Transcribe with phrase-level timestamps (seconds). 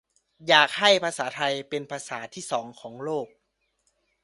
[0.47, 3.27] "อยากให้ภาษาไทยเป็นภาษาที่สองของโลก"